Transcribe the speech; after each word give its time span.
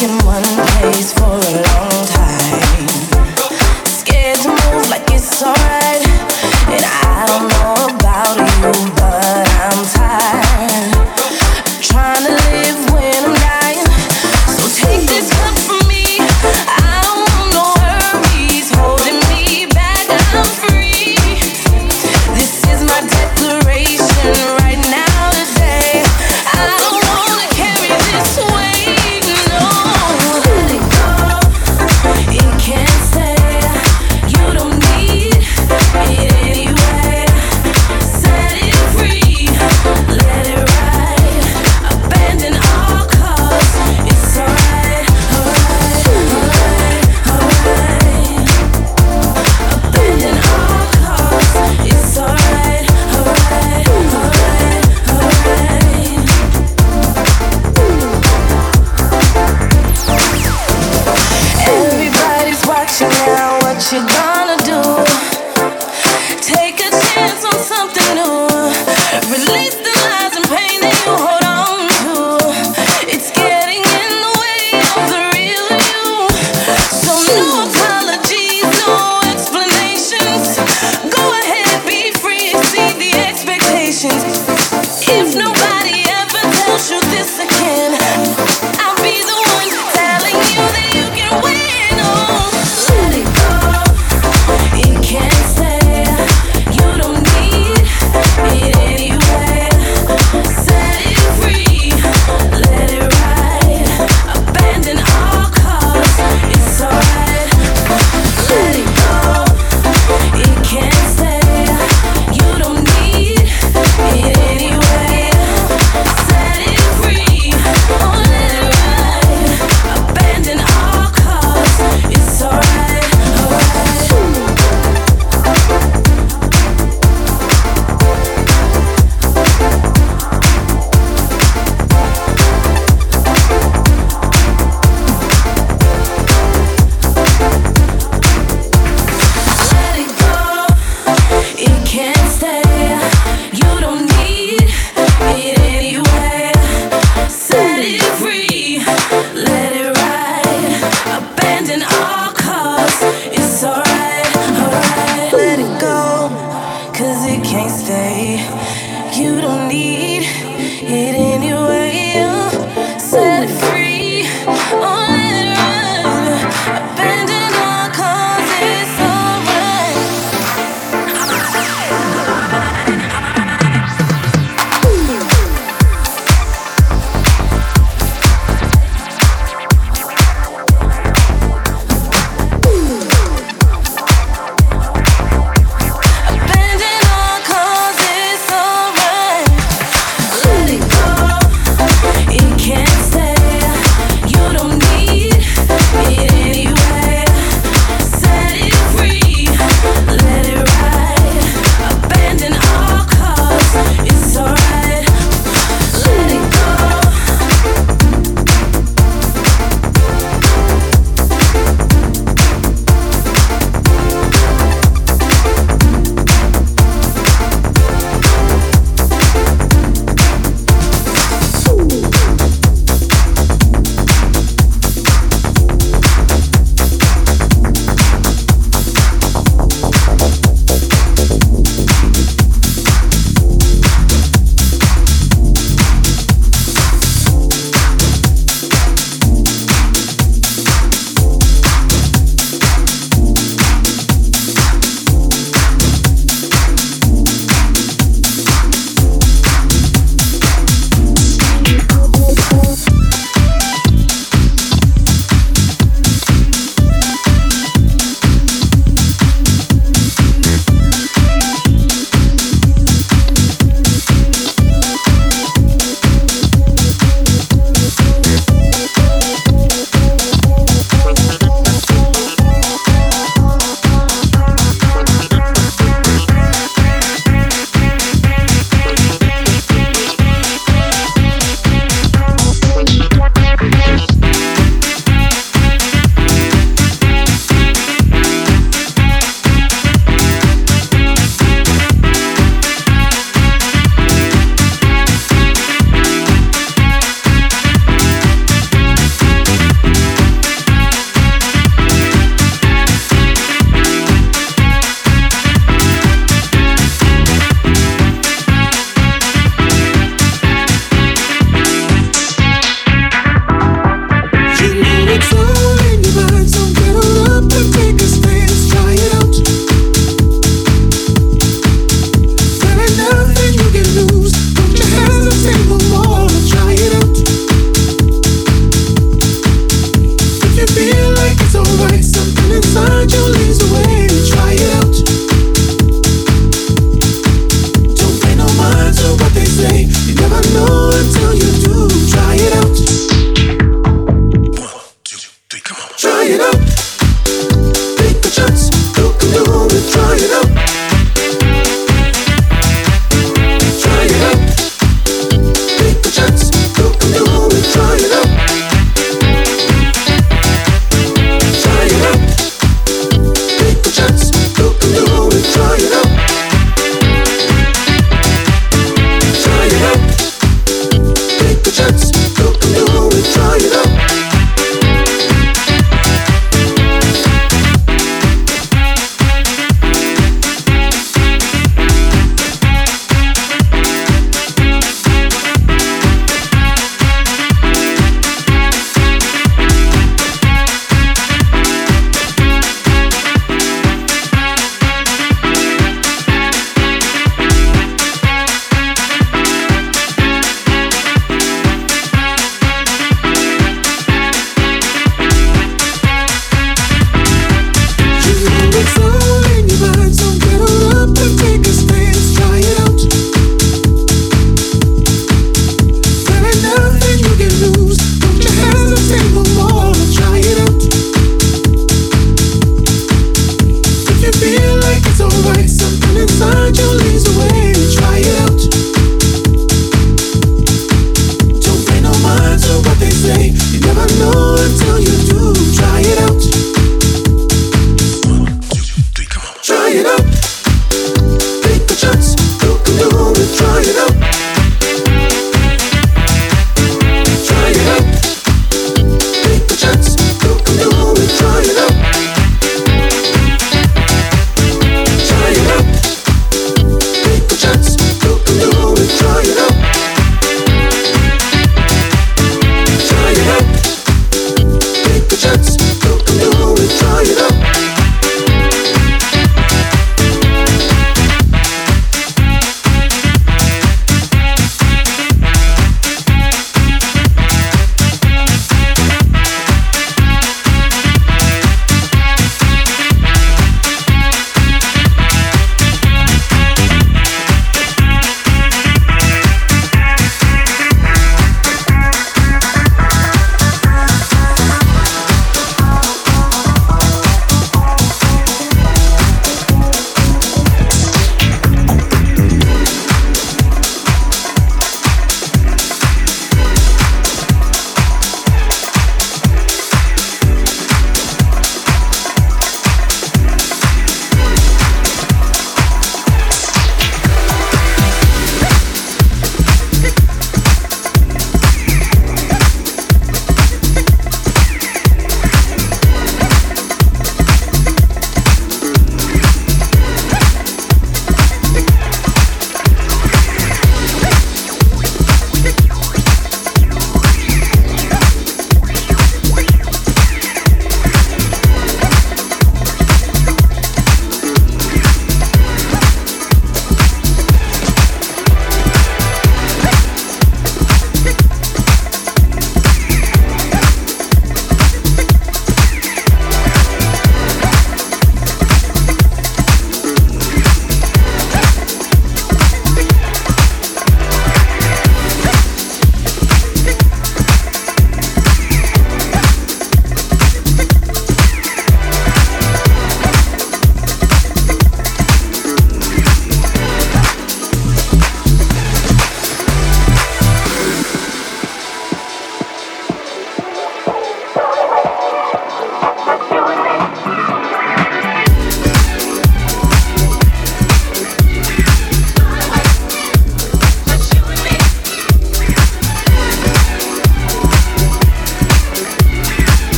In 0.00 0.16
one 0.24 0.57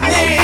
lightning. 0.00 0.43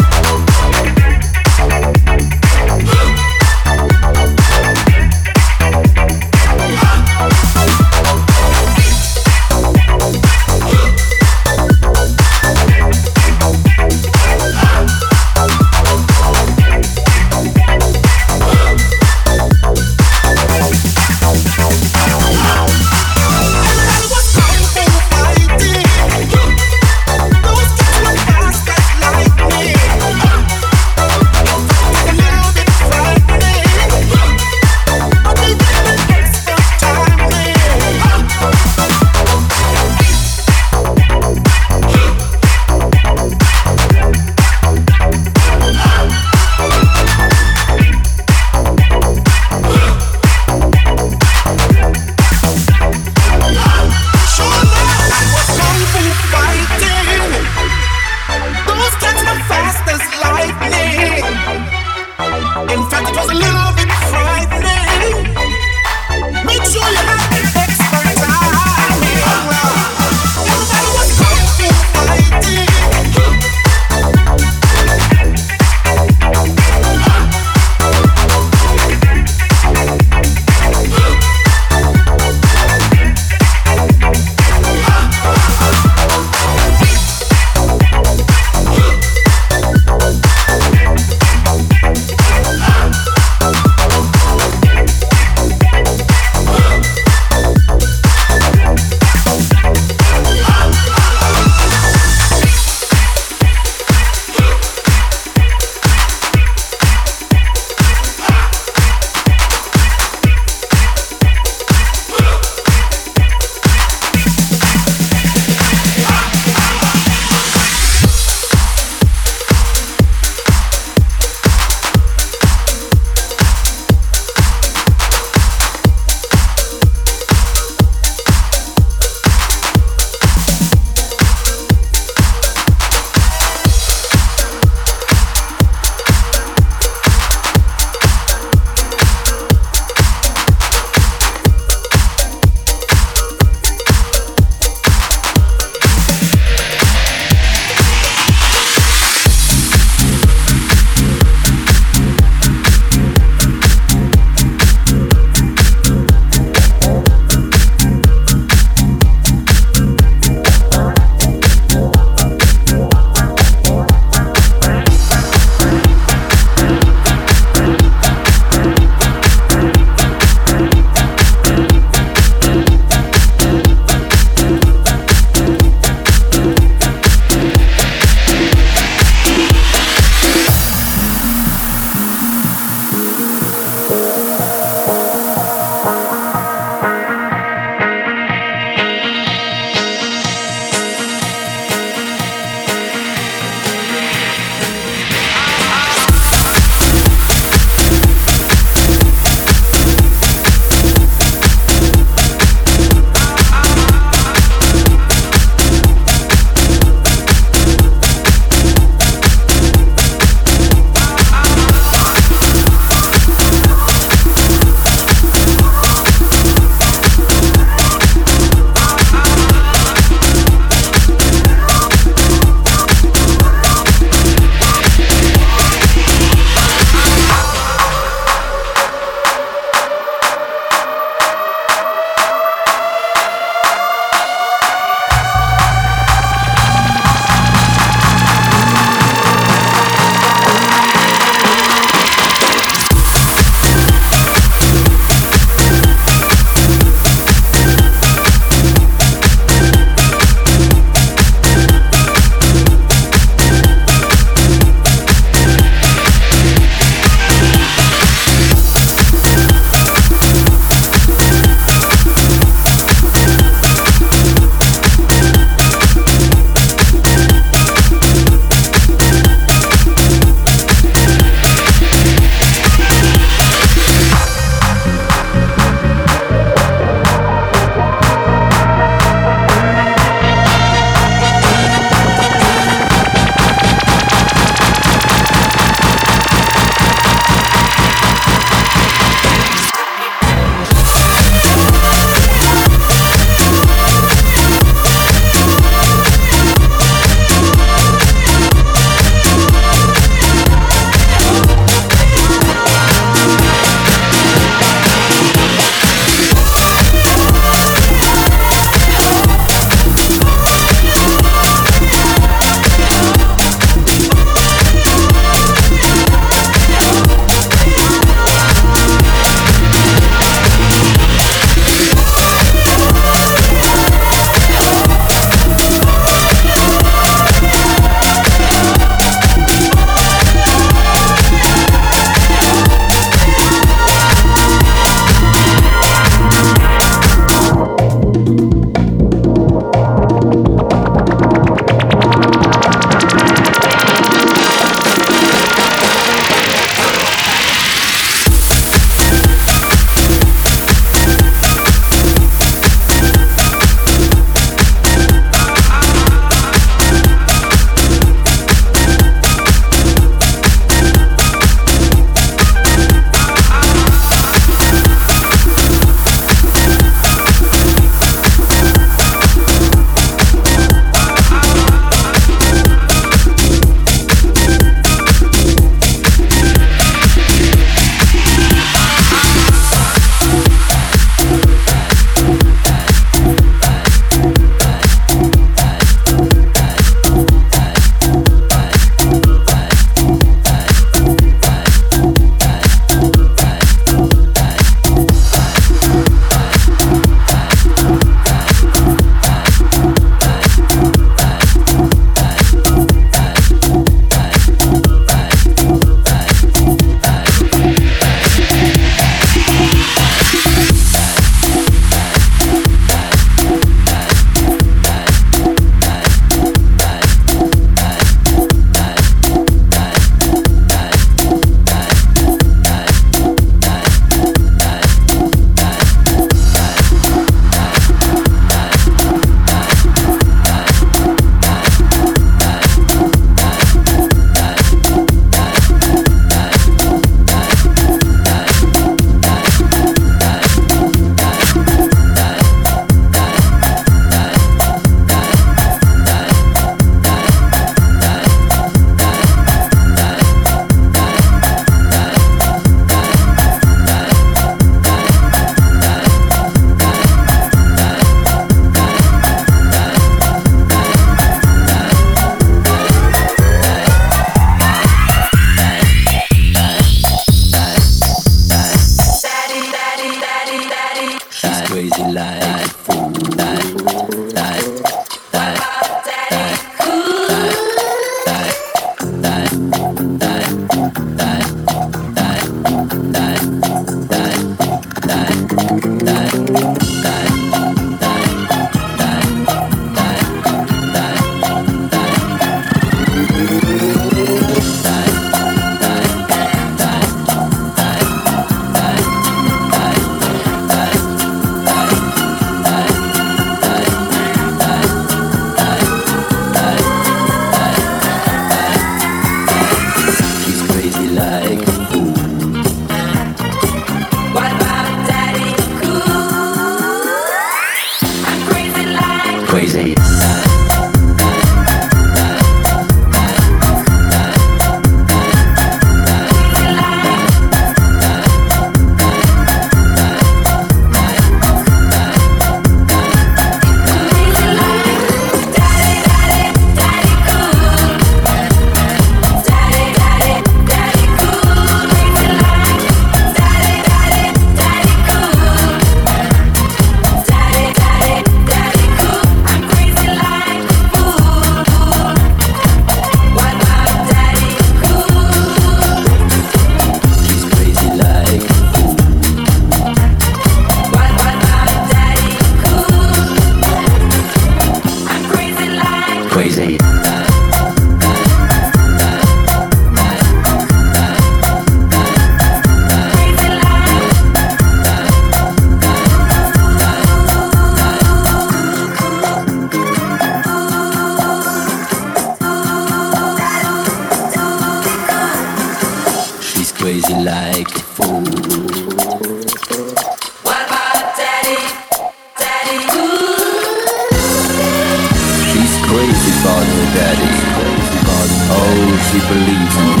She 599.10 599.18
believes 599.20 599.76
in 599.76 599.86
him. 599.88 600.00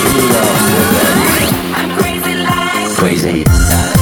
She 0.00 0.20
loves 0.32 0.68
her 0.72 0.86
daddy. 0.96 1.50
I'm 1.76 1.90
crazy 1.98 2.34
like 2.34 2.96
Crazy. 2.96 4.01